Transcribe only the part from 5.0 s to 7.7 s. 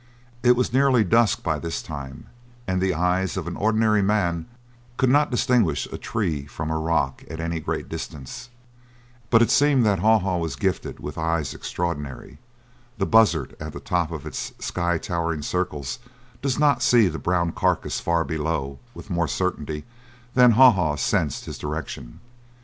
not distinguish a tree from a rock at any